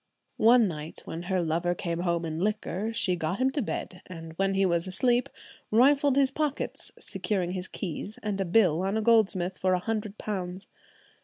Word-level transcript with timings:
One 0.41 0.67
night 0.67 1.01
when 1.05 1.21
her 1.29 1.43
lover 1.43 1.75
came 1.75 1.99
home 1.99 2.25
in 2.25 2.39
liquor, 2.39 2.91
she 2.91 3.15
got 3.15 3.37
him 3.37 3.51
to 3.51 3.61
bed, 3.61 4.01
and 4.07 4.33
when 4.33 4.55
he 4.55 4.65
was 4.65 4.87
asleep 4.87 5.29
rifled 5.69 6.15
his 6.15 6.31
pockets, 6.31 6.91
securing 6.97 7.51
his 7.51 7.67
keys 7.67 8.17
and 8.23 8.41
a 8.41 8.45
bill 8.45 8.81
on 8.81 8.97
a 8.97 9.01
goldsmith 9.03 9.59
for 9.59 9.73
a 9.73 9.79
hundred 9.79 10.17
pounds. 10.17 10.65